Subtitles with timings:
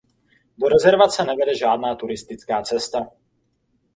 [0.57, 2.99] Do rezervace nevede žádná turistická cesta.